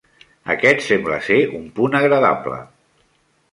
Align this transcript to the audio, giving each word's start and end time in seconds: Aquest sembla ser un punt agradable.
Aquest 0.53 0.81
sembla 0.85 1.19
ser 1.27 1.37
un 1.61 1.69
punt 1.77 1.99
agradable. 2.01 2.61